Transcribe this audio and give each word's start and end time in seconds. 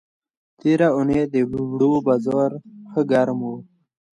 تېره 0.59 0.87
اوونۍ 0.93 1.19
د 1.33 1.35
اوړو 1.47 1.91
بازار 2.07 2.51
ښه 2.91 3.01
گرم 3.11 3.39
و. 3.49 3.51